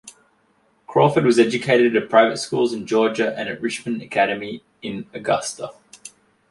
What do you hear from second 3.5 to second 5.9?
Richmond Academy in Augusta.